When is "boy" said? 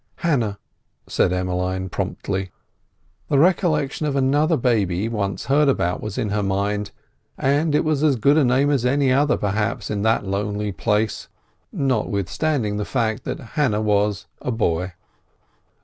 14.49-14.93